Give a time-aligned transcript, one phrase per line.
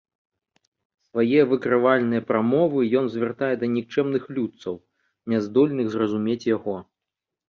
[1.07, 4.75] Свае выкрывальныя прамовы ён звяртае да нікчэмных людцаў,
[5.35, 6.75] няздольных зразумець яго.